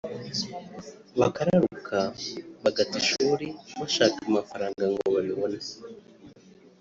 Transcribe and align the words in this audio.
bakararuka 1.19 1.97
bagata 2.63 2.93
ishuri 3.03 3.47
bashaka 3.79 4.19
amafaranga 4.29 4.83
ngo 4.91 5.05
babibone 5.15 5.59